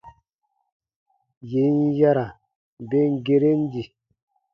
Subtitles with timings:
[1.51, 2.27] Yè n yara
[2.89, 3.83] ben geren di.